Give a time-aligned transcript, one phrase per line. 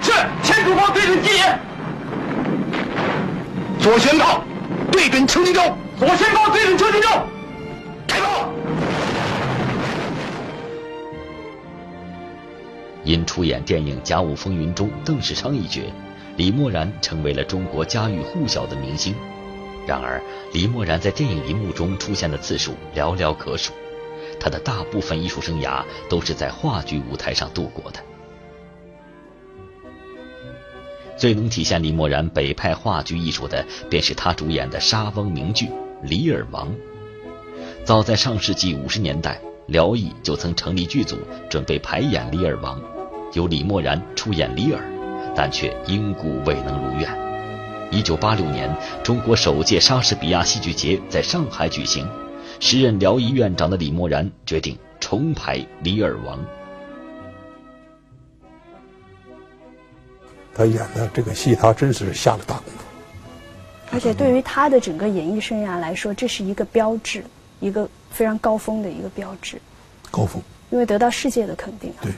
[0.00, 1.58] 是，前主方对准鸡眼。
[3.80, 4.42] 左宣告，
[4.92, 5.60] 对准邱金洲。
[5.98, 7.08] 左宣告，对准邱金洲。
[8.06, 8.48] 开炮！
[13.04, 15.80] 因出演电影《甲午风云》中邓世昌一角，
[16.36, 19.14] 李默然成为了中国家喻户晓的明星。
[19.86, 20.20] 然而，
[20.52, 23.72] 李默然在电影银幕中出现的次数寥寥可数，
[24.38, 28.00] 他的大部分艺术生涯都是在话剧舞台上度过的。
[31.20, 35.66] 最能体现李默然北派话剧艺术的，便是他主演的沙翁名剧
[36.02, 36.68] 《李尔王》。
[37.84, 41.18] 早在上世纪五十年代，辽艺就曾成立剧组，
[41.50, 42.80] 准备排演《李尔王》，
[43.34, 44.80] 由李默然出演李尔，
[45.36, 47.06] 但却因故未能如愿。
[47.90, 52.08] 一九八六年，中国首届莎士比亚戏剧节在上海举行，
[52.60, 56.38] 时任辽艺院长的李默然决定重排《李尔王》。
[60.60, 62.84] 他演的这个戏，他真是下了大功夫。
[63.92, 67.24] 而且对于他的整个演艺生涯来说，这是一个标志，
[67.60, 69.58] 一个非常高峰的一个标志。
[70.10, 70.42] 高峰。
[70.68, 71.90] 因为得到世界的肯定。
[72.02, 72.12] 对。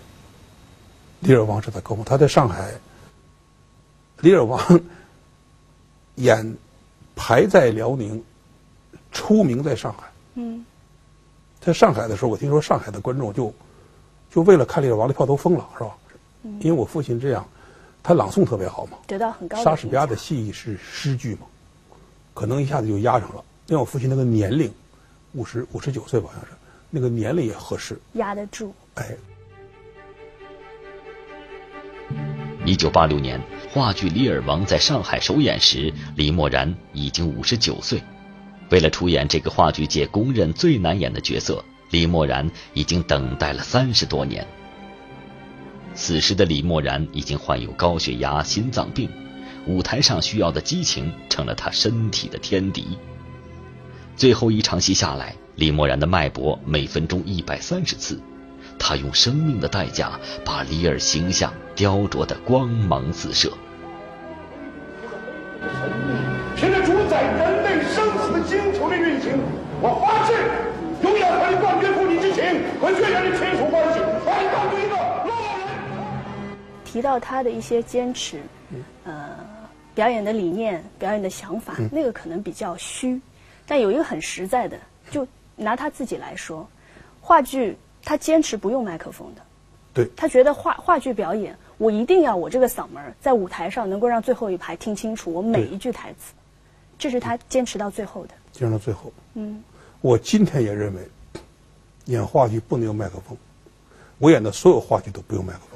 [1.21, 2.73] 李尔王是他高峰，他在上海。
[4.23, 4.61] 李尔王
[6.17, 6.57] 演
[7.15, 8.21] 排在辽宁，
[9.13, 10.11] 出名在上海。
[10.35, 10.67] 嗯。
[11.61, 13.55] 在上海的时候，我听说上海的观众就
[14.35, 15.97] 就为了看李尔王的票都疯了，是吧？
[16.43, 16.59] 嗯。
[16.61, 17.47] 因为我父亲这样。
[18.03, 19.63] 他朗诵特别好嘛，得到很高。
[19.63, 21.47] 莎士比亚的戏是诗句嘛，
[22.35, 23.45] 可能一下子就压上了。
[23.69, 24.73] 因为我父亲那个年龄，
[25.35, 26.51] 五十五十九岁吧，好像是，
[26.91, 28.75] 那个年龄也合适，压得住。
[28.95, 29.17] 哎。
[32.65, 38.03] 一九八六年，话剧《李尔王》在上海首演时，李默然已经五十九岁。
[38.71, 44.47] 为了出演这个话剧界公认最难演的角色，李默然已经等待了三十多年。
[45.95, 49.09] 此时的李默然已经患有高血压、心脏病，
[49.67, 52.99] 舞台上需要的激情成了他身体的天敌。
[54.17, 58.21] 最后一场戏下来，李默然的脉搏每分钟一百三十次，
[58.79, 63.53] 他用生命的代价把李尔形象雕琢得光芒四射。
[66.57, 69.33] 凭着主宰人类生死的星球的运行，
[69.81, 70.33] 我发誓
[71.03, 71.72] 永远和你断
[76.93, 78.43] 提到他的一些坚持，
[79.05, 79.35] 呃，
[79.95, 83.19] 表演的理念、表演的想法，那个可能比较虚，
[83.67, 84.77] 但有一个很实在的，
[85.11, 85.27] 就
[85.57, 86.69] 拿他自己来说，
[87.19, 89.41] 话剧他坚持不用麦克风的，
[89.95, 96.35] 对，他觉得话话剧表演，我一定要我这个嗓门在舞台上能够让最后一排听清楚我每一句台词，
[96.99, 99.11] 这是他坚持到最后的，坚持到最后。
[99.33, 99.65] 嗯，
[100.03, 101.01] 我今天也认为，
[102.05, 103.35] 演话剧不能用麦克风，
[104.19, 105.72] 我演的所有话剧都不用麦克风。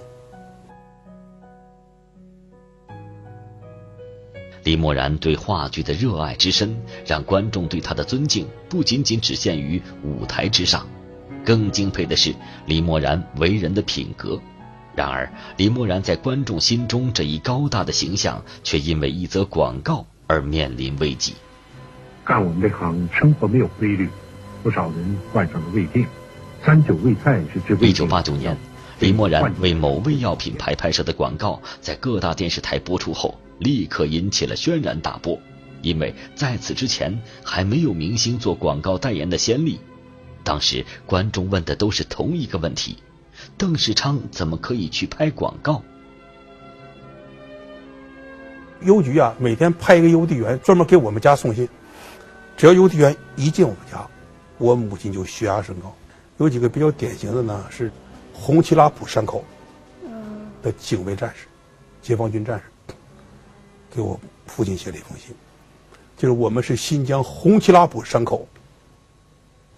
[4.66, 10.84] 李默然对话剧的热爱之深，让观众对他的尊敬不仅仅只限于舞台之上，
[11.44, 12.34] 更敬佩的是
[12.66, 14.41] 李默然为人的品格。
[14.97, 21.34] 然而，李默然在观众心中这一高大的形象，却因为一则广告而面临危机。
[22.25, 24.09] 干我们这行，生活没有规律，
[24.65, 26.05] 不少人患上了胃病。
[26.65, 27.91] 三九胃菜是治胃。
[27.91, 28.56] 一九八九年，
[28.99, 33.38] 李默然为某胃药品牌拍摄的广告在各大电视台播出后。
[33.59, 35.39] 立刻引起了轩然大波，
[35.83, 39.81] 因为在此之前还没有明星做广告代言的先例。
[40.44, 42.99] 当时观众问的都是同一个问题：
[43.59, 45.83] 邓世昌怎么可以去拍广告？
[48.83, 51.69] 邮局啊，每天派一个邮递员专门给我们家送信。
[52.56, 54.06] 只要邮递员一进我们家，
[54.59, 55.94] 我母亲就血压升高。
[56.38, 57.91] 有几个比较典型的呢，是
[58.33, 59.43] 红旗拉普山口
[60.62, 61.47] 的警卫战士、
[62.03, 62.65] 解放军战士。
[63.96, 65.34] 给我父亲写了一封信，
[66.18, 68.46] 就是我们是新疆红旗拉卜山口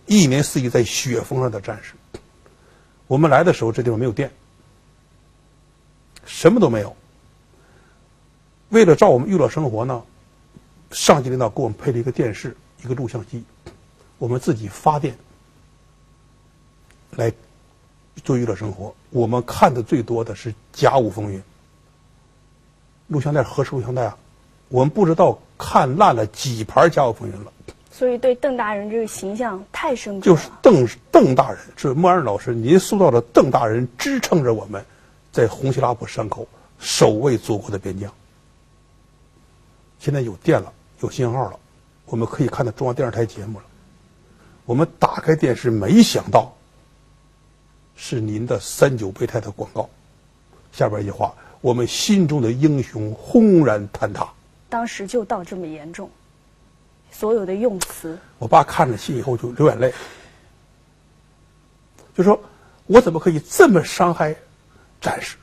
[0.07, 1.95] 一年四季在雪峰上的战士。
[3.07, 4.31] 我们来的时候，这地方没有电，
[6.27, 6.95] 什么都没有。
[8.71, 10.03] 为了照我们娱乐生活呢，
[10.91, 13.45] 上级领导给我们配了一个电视，一个录像机，
[14.19, 15.17] 我们自己发电
[17.13, 17.33] 来
[18.25, 18.95] 做娱乐生活。
[19.11, 21.39] 我们看的最多的是《甲午风云》。
[23.09, 24.17] 录像带何时录像带啊，
[24.69, 27.53] 我们不知道看烂了几盘《家有风云》了。
[27.91, 34.85] 所以对邓大人这个形象太深刻就是邓邓大人，是莫安老师，您塑造的邓大人支撑着我们，
[35.33, 36.47] 在红旗拉普山口
[36.79, 38.13] 守卫祖国的边疆。
[39.99, 41.59] 现在有电了，有信号了，
[42.07, 43.65] 我们可以看到中央电视台节目了。
[44.65, 46.55] 我们打开电视，没想到
[47.97, 49.89] 是您的三九备胎的广告。
[50.71, 51.35] 下边一句话。
[51.61, 54.29] 我们心中的英雄轰然坍塌。
[54.69, 56.11] 当时就到这么严重，
[57.11, 59.93] 所有的用词，我爸看了信以后就流眼泪，
[62.15, 62.39] 就说
[62.87, 64.37] ：“我怎么可以这么伤害
[65.01, 65.37] 战士？”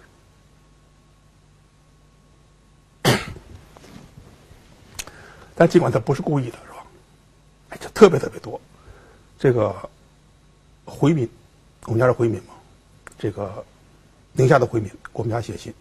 [5.55, 6.85] 但尽管他不是故意的，是吧？
[7.69, 8.61] 哎，这特别特别多。
[9.39, 9.75] 这个
[10.85, 11.27] 回民，
[11.85, 12.53] 我们家是回民嘛，
[13.17, 13.65] 这个
[14.33, 15.73] 宁夏的回民给我们家写信，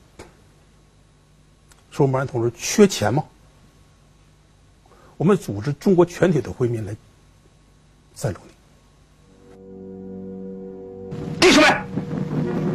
[1.94, 3.23] 说毛人同志缺钱吗？
[5.17, 6.96] 我们组织中国全体的回民来
[8.14, 8.52] 赞助你。
[11.41, 11.87] 弟兄们，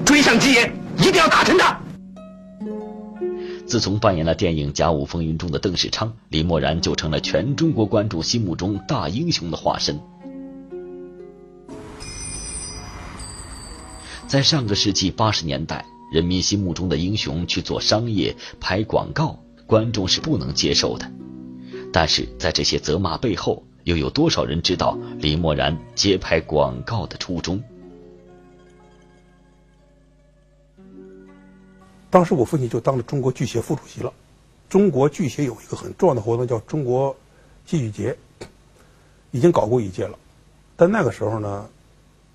[0.06, 1.78] 追上基业，一定要打沉他！
[3.68, 10.00] 自从扮演了电影《甲午风云》中的邓世昌，李默然就成了全中国观众心目中大英雄的化身。
[14.30, 21.12] 在上个世纪八十年代，人民心目中的英雄去做商业、拍广告，观众是不能接受的。
[21.92, 27.62] 但是在这些责骂背后，又有多少人知道李默然接拍广告的初衷？
[32.10, 34.12] 当时我父亲就当了中国剧协副主席了。
[34.68, 37.16] 中国剧协有一个很重要的活动叫中国
[37.66, 38.18] 戏剧节，
[39.32, 40.18] 已经搞过一届了。
[40.76, 41.68] 但那个时候呢，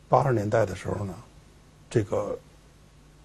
[0.09, 1.15] 八十年代的时候呢，
[1.89, 2.37] 这个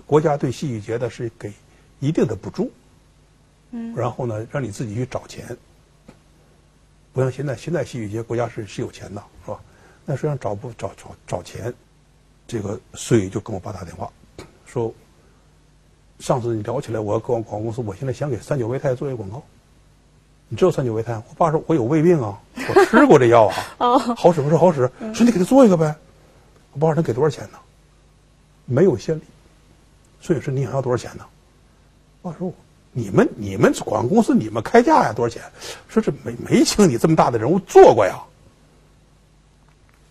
[0.09, 1.53] 国家对戏剧节的是给
[1.99, 2.71] 一定的补助，
[3.69, 5.55] 嗯，然后呢，让你自己去找钱。
[7.13, 9.59] 不像现在，现在戏剧节国家是是有钱的，是吧？
[10.07, 11.71] 那实际上找不找找找钱，
[12.47, 14.11] 这个所以就跟我爸打电话，
[14.65, 14.91] 说，
[16.17, 19.43] 上次你聊起来，我要跟广告公司，我现在想给三九胃泰做一个广告。
[20.47, 21.13] 你知道三九胃泰？
[21.13, 23.45] 我爸说，我有胃病啊，我吃过这药
[23.77, 24.89] 啊， 好使不是好使？
[25.13, 25.95] 说你给他做一个呗。
[26.73, 27.59] 我爸说能给多少钱呢？
[28.65, 29.21] 没有先例，
[30.21, 31.25] 所以说你想要多少钱呢？
[32.21, 32.53] 我爸说。
[32.91, 35.43] 你们你们广告公司你们开价呀多少钱？
[35.87, 38.19] 说这没没请你这么大的人物做过呀。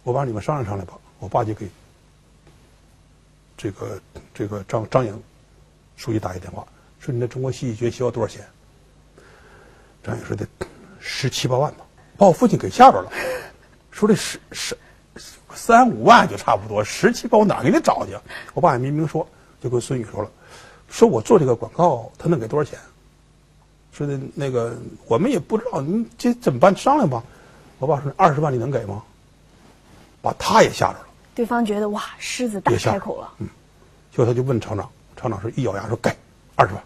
[0.04, 0.94] 我帮你们商量商量吧。
[1.18, 1.68] 我爸就给
[3.56, 4.00] 这个
[4.32, 5.20] 这个张张颖
[5.96, 6.64] 书记打一电话，
[7.00, 8.46] 说你那中国戏剧节需要多少钱？
[10.04, 10.46] 张颖说得
[11.00, 11.84] 十七八万吧。
[12.16, 13.10] 把我父亲给吓着了，
[13.90, 14.78] 说这十十
[15.52, 18.16] 三五万就差不多，十七八我哪给你找去？
[18.54, 19.28] 我爸也明明说，
[19.60, 20.30] 就跟孙宇说了。
[20.88, 22.78] 说我做这个广告，他能给多少钱？
[23.92, 24.76] 说的那个
[25.06, 26.74] 我们也不知道，你这怎么办？
[26.76, 27.22] 商量吧。
[27.78, 29.02] 我爸说二十万你能给吗？
[30.20, 31.06] 把他也吓着了。
[31.34, 33.32] 对方觉得哇，狮子大开口了。
[33.38, 33.46] 嗯，
[34.10, 36.10] 结果他就问厂长，厂长说一咬牙说给
[36.56, 36.82] 二十万。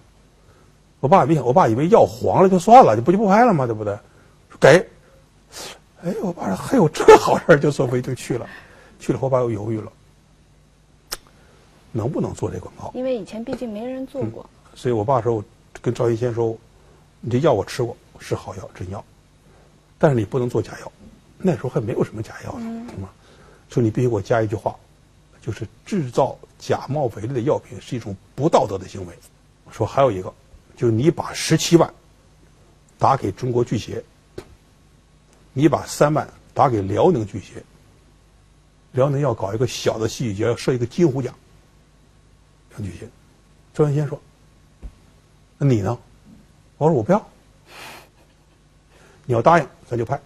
[1.00, 3.66] 我爸也没想，我爸以为要黄了就算了，就不就不拍了吗？
[3.66, 3.94] 对不对？
[4.50, 4.88] 说给。
[6.02, 8.46] 哎，我爸说还有这好事就坐飞就去了。
[8.98, 9.90] 去了，我爸又犹豫了。
[11.92, 12.90] 能不能做这广告？
[12.94, 14.44] 因为以前毕竟没人做过，
[14.74, 15.44] 所以我爸说，
[15.80, 16.56] 跟赵一先说，
[17.20, 19.04] 你这药我吃过，是好药，真药，
[19.98, 20.92] 但是你不能做假药。
[21.38, 23.08] 那时候还没有什么假药呢，是吗？
[23.68, 24.76] 说你必须给我加一句话，
[25.40, 29.14] 就是制造假冒伪劣的药品是一种不道德的行为。
[29.70, 30.32] 说还有一个，
[30.76, 31.92] 就是你把十七万
[32.98, 34.04] 打给中国巨协，
[35.52, 37.62] 你把三万打给辽宁巨协，
[38.92, 41.34] 辽宁要搞一个小的戏剧节，要设一个金虎奖。
[42.72, 43.08] 张举新，
[43.74, 44.20] 周元先说
[45.58, 45.98] ：“那你呢？”
[46.78, 47.28] 我说：“我不要。
[49.24, 50.16] 你要答应，咱就拍；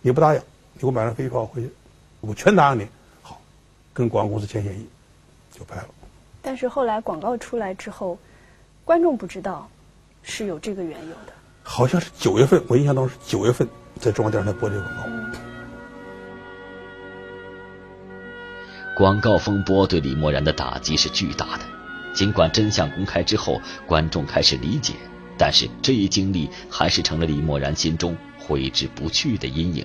[0.00, 0.40] 你不答应，
[0.74, 1.72] 你给我买张飞机票回去，
[2.20, 2.86] 我全答应你。
[3.20, 3.40] 好，
[3.92, 4.86] 跟广告公司签协议，
[5.50, 5.88] 就拍了。
[6.40, 8.18] 但是后来广告出来之后，
[8.84, 9.68] 观众不知道
[10.22, 11.32] 是有这个缘由的。
[11.64, 13.68] 好像是九月份，我印象当中是九月份，
[14.00, 14.96] 在中央电视台播这个广
[15.32, 15.51] 告。
[18.94, 21.64] 广告风波对李默然的打击是巨大的，
[22.14, 24.92] 尽管真相公开之后，观众开始理解，
[25.38, 29.84] 但是这一经历还是成了李默然心中挥之不去的阴影。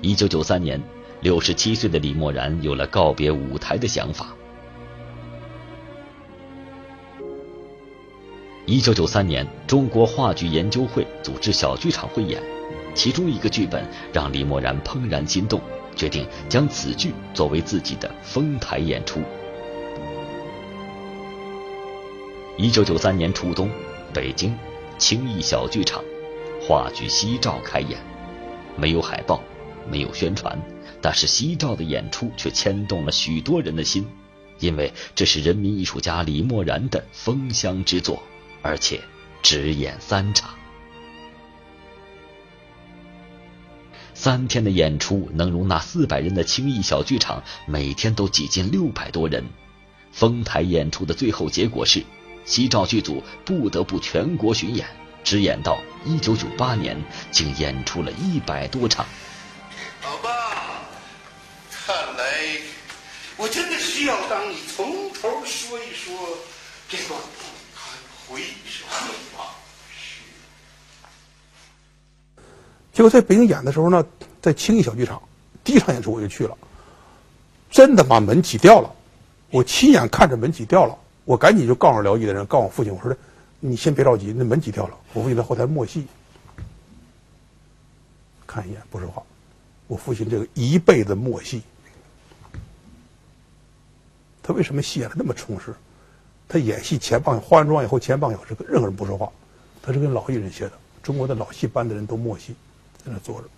[0.00, 0.80] 一九九三年，
[1.20, 4.28] 六十七岁的李默然有了告别舞台的想法。
[8.66, 12.40] 一九九三年，中国话剧研究会组织小剧场汇演。
[12.94, 15.60] 其中一个剧本让李默然怦然心动，
[15.96, 19.20] 决定将此剧作为自己的封台演出。
[22.58, 23.70] 一九九三年初冬，
[24.12, 24.54] 北京
[24.98, 26.04] 青艺小剧场
[26.60, 27.98] 话剧《夕照》开演，
[28.76, 29.42] 没有海报，
[29.90, 30.60] 没有宣传，
[31.00, 34.06] 但是《夕照》的演出却牵动了许多人的心，
[34.58, 38.22] 因为这是人民艺术家李默然的封箱之作，
[38.60, 39.00] 而且
[39.42, 40.59] 只演三场。
[44.20, 49.42] 三天的演出能容纳四百人的青艺小剧场，每天都挤进六百多人。
[50.12, 52.04] 丰台演出的最后结果是，
[52.44, 54.86] 西照剧组不得不全国巡演，
[55.24, 59.06] 直演到一九九八年，竟演出了一百多场。
[60.02, 60.82] 好吧，
[61.70, 62.60] 看来
[63.38, 66.14] 我真的需要当你从头说一说
[66.90, 67.90] 这段不堪
[68.28, 68.84] 回忆的
[69.38, 69.48] 往
[69.88, 70.20] 事。
[73.00, 74.04] 结果在北京演的时候呢，
[74.42, 75.22] 在青艺小剧场，
[75.64, 76.54] 第一场演出我就去了，
[77.70, 78.94] 真的把门挤掉了，
[79.50, 83.16] 我亲眼看着门挤掉了，我赶紧就告诉辽艺的人，告诉我父亲，我说的
[83.58, 84.94] 你先别着急，那门挤掉了。
[85.14, 86.06] 我父亲在后台默戏，
[88.46, 89.22] 看一眼不说话。
[89.86, 91.62] 我父亲这个一辈子默戏，
[94.42, 95.74] 他为什么戏演的那么充实？
[96.46, 99.32] 他演戏前半化完妆以后前半小时跟任何人不说话，
[99.80, 100.72] 他是跟老艺人学的。
[101.02, 102.54] 中国的老戏班的人都默戏，
[103.04, 103.48] 在那坐着，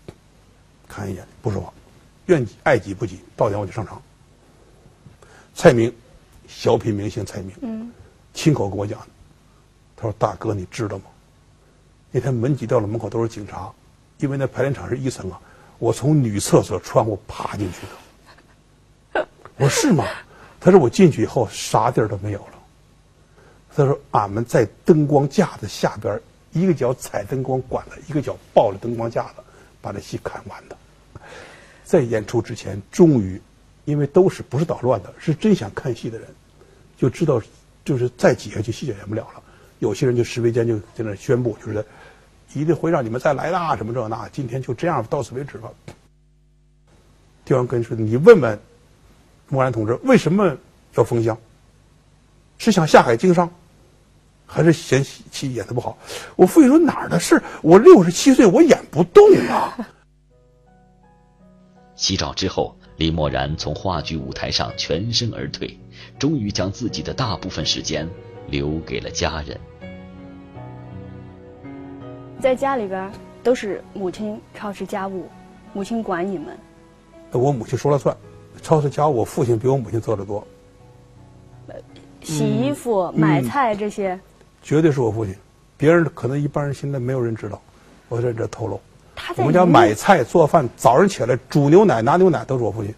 [0.88, 1.72] 看一眼不说话，
[2.26, 4.00] 愿挤爱挤不挤，到点我就上场。
[5.54, 5.92] 蔡明，
[6.48, 7.92] 小品明星蔡明，嗯，
[8.32, 9.06] 亲口跟我讲的，
[9.96, 11.04] 他说：“大哥，你知道吗？
[12.10, 13.72] 那天门挤掉了，门口都是警察，
[14.18, 15.40] 因为那排练场是一层啊。
[15.78, 17.86] 我从女厕所窗户爬进去
[19.14, 19.26] 的。
[19.56, 20.04] 我说是吗？
[20.60, 22.52] 他说我进去以后啥地儿都没有了。
[23.74, 26.20] 他说俺们在灯光架子下边，
[26.52, 29.42] 一个脚踩灯光管子，一个脚抱着灯光架子，
[29.80, 30.76] 把这戏看完的。
[31.84, 33.40] 在演出之前，终于，
[33.84, 36.28] 因为都是不是捣乱的，是真想看戏的人，
[36.96, 37.42] 就知道，
[37.84, 39.42] 就是再挤下去戏就演不了了。
[39.80, 41.84] 有些人就识别间就在那宣布，就是。
[42.54, 43.76] 一定会让你们再来的！
[43.78, 45.70] 什么这那，今天就这样，到此为止吧。
[47.46, 48.60] 丁元根说：“你问问
[49.48, 50.54] 莫然同志，为什么
[50.92, 51.38] 要封箱？
[52.58, 53.50] 是想下海经商，
[54.52, 55.96] 还是嫌戏演的不好？”
[56.36, 57.42] 我父亲说：“哪儿的事？
[57.62, 59.76] 我六十七岁，我演不动啊。
[61.96, 65.78] 洗澡之后，李默然从话剧舞台上全身而退，
[66.18, 68.08] 终于将自己的大部分时间
[68.48, 69.58] 留给了家人。
[72.40, 73.10] 在家里边
[73.42, 75.28] 都是母亲操持家务，
[75.72, 76.58] 母亲管你们。
[77.30, 78.14] 我母亲说了算，
[78.60, 80.44] 操持家务，我父亲比我母亲做的多。
[82.20, 84.18] 洗衣服、买菜这些，
[84.62, 85.34] 绝对是我父亲。
[85.76, 87.60] 别人可能一般人现在没有人知道，
[88.08, 88.80] 我在这透露。
[89.14, 92.94] 他我们家买菜、做饭，早上起来煮牛奶、拿牛奶都是我父亲。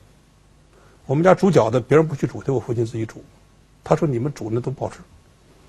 [1.06, 3.23] 我们家煮饺子，别人不去煮，得我父亲自己煮。
[3.83, 5.00] 他说：“你们煮那都不好吃。”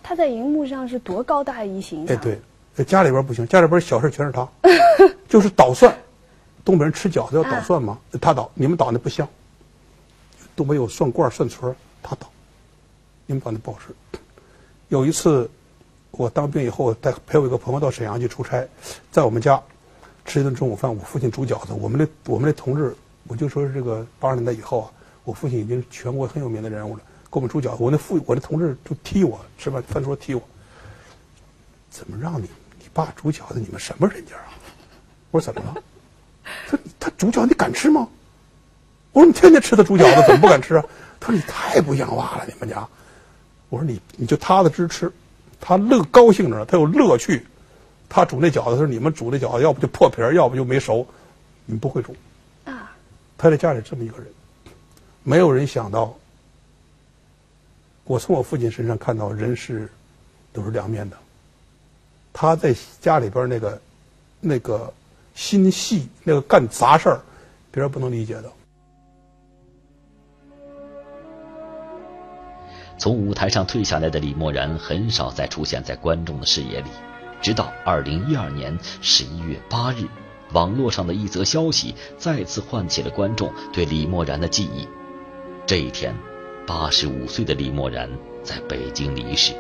[0.03, 2.15] 他在荧幕上是多高大一形象。
[2.15, 2.39] 哎，对。
[2.73, 4.47] 在家里边不行，家里边小事全是他，
[5.29, 5.95] 就是捣蒜。
[6.65, 7.97] 东北人吃饺子要捣蒜吗？
[8.19, 9.27] 他捣，你们捣那不香。
[10.55, 11.73] 东北有蒜罐、蒜矬，
[12.03, 12.29] 他捣，
[13.25, 14.19] 你们捣那不好吃。
[14.89, 15.49] 有一次，
[16.17, 18.67] 我当兵以后，带陪我一个朋友到沈阳去出差，
[19.11, 19.61] 在我们家
[20.25, 21.73] 吃一顿中午饭，我父亲煮饺子。
[21.73, 22.95] 我们的我们的同志，
[23.27, 24.91] 我就说是这个八十年代以后啊，
[25.23, 27.77] 我父亲已经全国很有名的人物了，给我们煮饺子。
[27.79, 30.41] 我那父我的同志就踢我，吃饭饭桌踢我，
[31.89, 32.49] 怎么让你？
[32.93, 34.55] 爸煮饺子，你们什么人家啊？
[35.31, 35.83] 我说怎么了？
[36.65, 38.07] 他他煮饺子你敢吃吗？
[39.11, 40.85] 我说你天天吃他煮饺子，怎么不敢吃啊？
[41.19, 42.87] 他说你太不像话了，你们家。
[43.67, 45.11] 我说你你就踏踏实实吃，
[45.67, 47.43] 他乐高兴着呢，他有乐趣。
[48.07, 51.05] 他煮那饺子是你们煮那饺子，要不就破皮儿，要不就没熟。
[51.65, 52.15] 你们不会煮
[52.65, 52.95] 啊？
[53.35, 54.27] 他在家里这么一个人，
[55.23, 56.15] 没有人想到。
[58.03, 59.89] 我从我父亲身上看到人是
[60.53, 61.17] 都是两面的。
[62.31, 63.81] 他在家里边那个、
[64.39, 64.93] 那个
[65.33, 67.19] 心细，那个干杂事儿，
[67.71, 68.51] 别人不能理解的。
[72.97, 76.89] 从舞台上退下来的李默然很少再出现在观众的视野里，
[77.41, 80.05] 直到二零一二年十一月八日，
[80.53, 84.87] 网络上的一则消息再次唤起了观众对李默然的记忆。
[85.65, 86.15] 这一天，
[86.65, 88.09] 八十五岁的李默然
[88.43, 89.53] 在北京离世。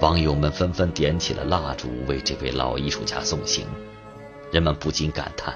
[0.00, 3.66] 网友们纷纷点起了蜡烛，为这位老艺术家送行。
[4.50, 5.54] 人们不禁感叹：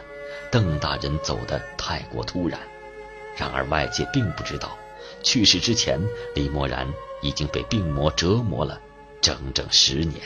[0.51, 2.59] 邓大人走得太过突然。
[3.37, 4.77] 然而外界并不知道，
[5.23, 6.01] 去世之前，
[6.35, 6.87] 李默然
[7.23, 8.81] 已经被病魔折磨了
[9.21, 10.21] 整整十年。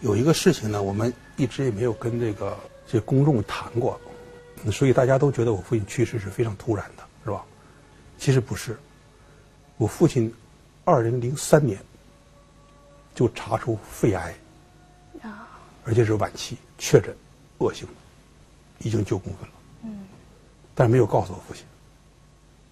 [0.00, 3.98] 有一个事情呢，我们一直也没有跟这个这公众谈过，
[4.70, 7.44] 所以大家都觉得我父亲去世是非常突然的，是吧？
[8.18, 8.78] 其实不是，
[9.78, 10.32] 我父亲
[10.84, 11.78] 二零零三年
[13.14, 14.34] 就查出肺癌，
[15.22, 15.48] 啊，
[15.84, 17.16] 而且是晚期确诊，
[17.58, 17.88] 恶性，
[18.78, 19.54] 已经九公分了，
[19.84, 20.06] 嗯，
[20.74, 21.64] 但没有告诉我父亲，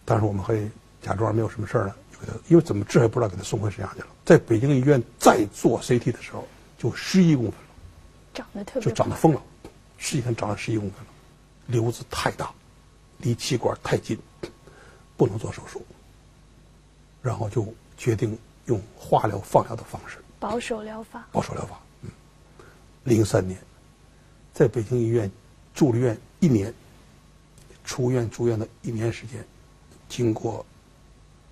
[0.04, 0.54] 但是我们还
[1.00, 4.08] 假装没有什么事儿呢，就给他，因为怎么治还不知道，给他送回沈阳去了。
[4.24, 6.46] 在北京医院再做 CT 的时候，
[6.78, 7.66] 就十一公分了，
[8.34, 9.42] 长得特别，就长得疯了，
[9.98, 11.06] 十几天长了十一公分了，
[11.66, 12.50] 瘤子太大。
[13.18, 14.18] 离气管太近，
[15.16, 15.80] 不能做手术，
[17.22, 21.24] 然后就决定用化疗、放疗的方式，保守疗法。
[21.32, 21.80] 保守疗法。
[22.02, 22.10] 嗯，
[23.04, 23.58] 零三年，
[24.52, 25.30] 在北京医院
[25.74, 26.72] 住了院一年，
[27.84, 29.44] 出院住院的一年时间，
[30.08, 30.64] 经过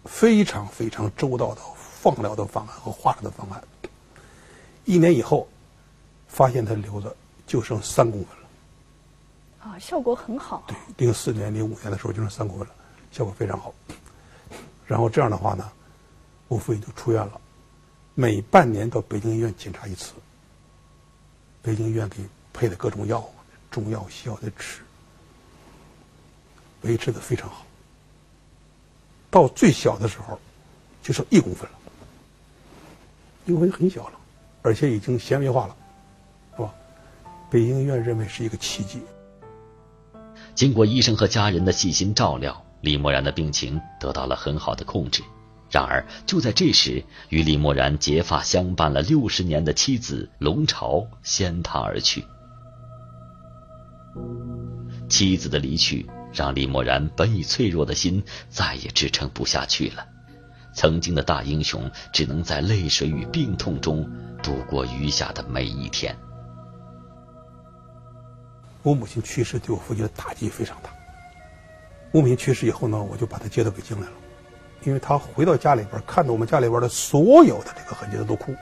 [0.04, 3.62] 非常非常周到的放疗的方案和化疗的方案，
[4.84, 5.48] 一年以后，
[6.28, 7.14] 发现他瘤子
[7.46, 8.48] 就剩三公分了。
[9.60, 10.64] 啊，效果很好。
[10.66, 12.74] 对，零四年、零五年的时候就剩三公分了，
[13.10, 13.74] 效果非常好。
[14.86, 15.70] 然后这样的话呢，
[16.48, 17.40] 我父亲就出院了，
[18.14, 20.12] 每半年到北京医院检查一次。
[21.62, 22.18] 北京医院给
[22.52, 23.24] 配的各种药，
[23.72, 24.82] 中药、西药的吃，
[26.82, 27.66] 维持的非常好。
[29.30, 30.38] 到最小的时候，
[31.02, 31.78] 就剩一公分了，
[33.46, 34.18] 一公分很小了，
[34.60, 35.76] 而且已经纤维化了，
[36.54, 36.74] 是吧？
[37.50, 39.00] 北京医院认为是一个奇迹。
[40.54, 45.22] 经过医生和家人的细心照料，李默然的病情得到了很好的控制。
[45.70, 52.22] 然而，就在这时，与李默然结发相伴了六十年的妻子龙朝先他而去。
[55.08, 60.06] 妻子的离去，让李默然本已脆弱的心再也支撑不下去了。
[60.74, 64.10] 曾经的大英雄，只能在泪水与病痛中
[64.42, 66.16] 度过余下的每一天。
[68.82, 70.90] 我母亲去世对我父亲的打击非常大。
[72.10, 74.12] 我母亲去世以后呢，我就把她接到北京来了，
[74.84, 78.54] 因为她回到家里边，看到我们家里边的所有的这个痕迹，她都哭，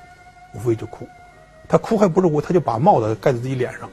[0.52, 1.08] 我父亲就哭，
[1.68, 3.88] 他哭还不是哭，他就把帽子盖在自己脸上，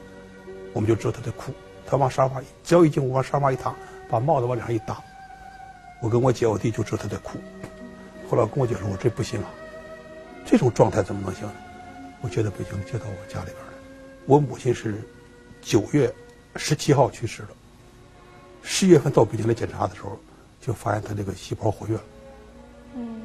[0.72, 1.52] 我们就知道他在哭。
[1.86, 3.74] 他往沙发，只要一进屋往沙发一躺，
[4.08, 5.02] 把帽子往脸上一搭，
[6.00, 7.38] 我跟我姐我弟就知道他在哭。
[8.30, 9.48] 后来跟我姐说：“我这不行啊，
[10.44, 11.54] 这种状态怎么能行呢？”
[12.20, 13.72] 我觉得不行，接到我家里边来。
[14.26, 15.00] 我母亲是。
[15.60, 16.10] 九月
[16.54, 17.48] 十七号去世的，
[18.62, 20.16] 十月份到北京来检查的时候，
[20.60, 22.02] 就发现他这个细胞活跃了。
[22.94, 23.22] 嗯，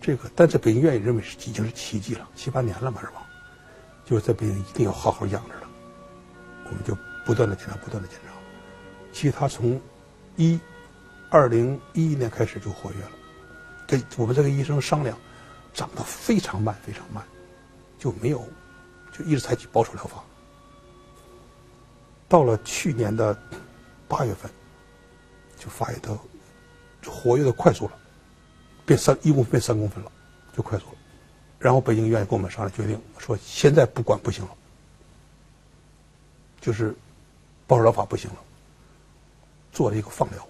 [0.00, 3.26] 这个但是北京院也认为是已经是奇迹了，七八年了嘛是吧？
[4.06, 5.65] 就是在北京一定要好好养着了。
[6.70, 8.32] 我们就不断的检查，不断的检查。
[9.12, 9.80] 其实他从
[10.36, 10.60] 一
[11.30, 13.10] 二零一一年开始就活跃了，
[13.86, 15.18] 跟我们这个医生商量，
[15.72, 17.24] 长得非常慢，非常慢，
[17.98, 18.44] 就没有，
[19.12, 20.22] 就一直采取保守疗法。
[22.28, 23.36] 到了去年的
[24.08, 24.50] 八月份，
[25.56, 26.16] 就发现它
[27.10, 27.92] 活跃的快速了，
[28.84, 30.12] 变三一共变三公分了，
[30.56, 30.92] 就快速了。
[31.58, 34.50] 然后北京医院跟我们商量决定，说现在不管不行了，
[36.66, 36.92] 就是
[37.64, 38.36] 保守疗法不行了，
[39.72, 40.44] 做了一个放疗，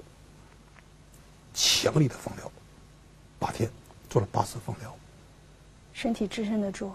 [1.52, 2.50] 强力的放疗，
[3.38, 3.70] 八天
[4.08, 4.96] 做了八次放疗，
[5.92, 6.90] 身体支撑得住。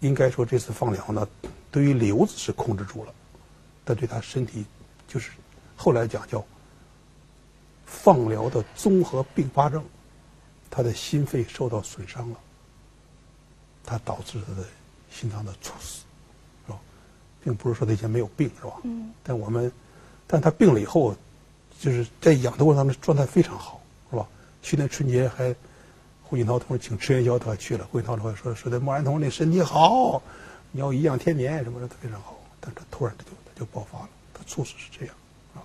[0.00, 1.26] 应该说这次放疗呢，
[1.70, 3.14] 对于瘤子是控制住了。
[3.82, 4.66] 但对他身体，
[5.08, 5.30] 就是
[5.74, 6.44] 后来讲叫
[7.86, 9.82] 放疗的综合并发症，
[10.70, 12.36] 他的心肺受到损伤了，
[13.82, 14.68] 他导致他的
[15.10, 16.04] 心脏的猝死？
[17.42, 18.72] 并不是说他以前没有病，是吧？
[18.84, 19.12] 嗯。
[19.22, 19.70] 但我们，
[20.26, 21.14] 但他病了以后，
[21.78, 24.26] 就是在养的过程当中状态非常好，是吧？
[24.62, 25.54] 去年春节还
[26.22, 27.86] 胡锦涛同志请吃元宵，他还去了。
[27.90, 30.22] 胡锦涛同志说说的莫然同志那身体好，
[30.72, 32.38] 你要颐养天年什么的，他非常好。
[32.60, 33.50] 但他突然他就他。
[33.60, 35.14] 就爆发了，他猝死是这样，
[35.54, 35.60] 啊，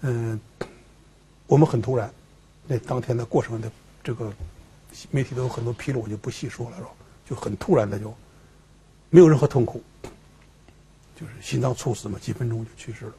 [0.00, 0.40] 嗯，
[1.46, 2.12] 我们很突然，
[2.66, 3.70] 那当天的过程的
[4.02, 4.32] 这个
[5.12, 6.88] 媒体都有很多披露，我就不细说了，是吧？
[7.28, 8.12] 就很突然的就
[9.08, 9.80] 没有任何痛苦，
[11.20, 13.12] 就是心脏猝死嘛，几分钟就去世了。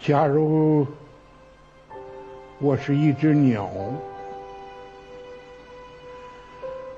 [0.00, 0.86] 假如
[2.58, 3.70] 我是一只鸟，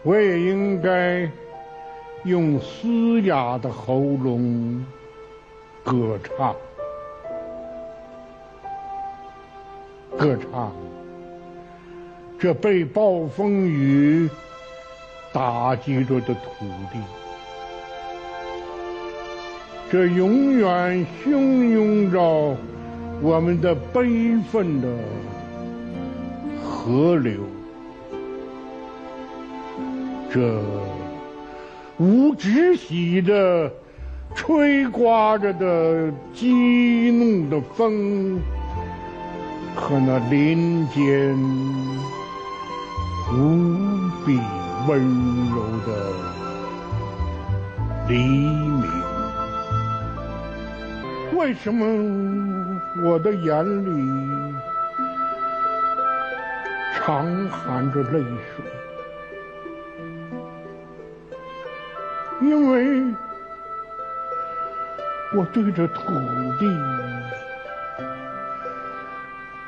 [0.03, 1.29] 我也应该
[2.25, 4.85] 用嘶哑的喉咙
[5.85, 6.55] 歌唱，
[10.19, 10.73] 歌唱
[12.39, 14.29] 这被暴风雨
[15.33, 16.99] 打击着的土地，
[19.91, 22.57] 这永远汹涌着。
[23.23, 24.89] 我们的悲愤的
[26.63, 27.41] 河流，
[30.31, 30.61] 这
[31.97, 33.73] 无止息的
[34.35, 38.39] 吹刮着的激怒的风，
[39.77, 41.39] 和那林间
[43.33, 43.37] 无
[44.27, 44.41] 比
[44.89, 44.99] 温
[45.51, 45.89] 柔的
[48.09, 48.83] 黎明，
[51.39, 51.85] 为什么？
[53.05, 53.91] 我的眼里
[56.95, 58.65] 常含着泪水，
[62.41, 63.05] 因为
[65.35, 66.01] 我对着土
[66.59, 66.67] 地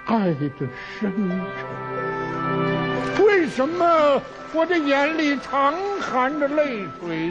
[0.08, 0.50] 爱的
[0.98, 1.12] 深
[1.56, 3.24] 沉。
[3.24, 4.20] 为什么
[4.52, 7.30] 我的眼里常含着泪水？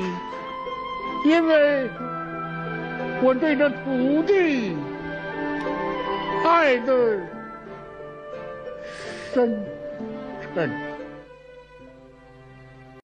[1.26, 1.90] 因为
[3.22, 4.78] 我对这土地
[6.46, 7.20] 爱的
[9.34, 9.66] 深
[10.54, 10.87] 沉。